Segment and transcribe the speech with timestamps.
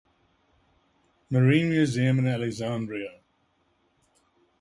[1.29, 3.19] Marine Museum in Alexandria.